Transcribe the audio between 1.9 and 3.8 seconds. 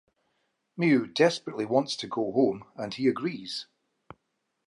to go home and he agrees.